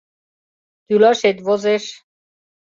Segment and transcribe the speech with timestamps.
[0.85, 1.83] —Тӱлашет возеш.